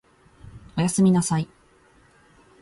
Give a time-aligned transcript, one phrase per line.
[0.75, 1.47] お休みなさい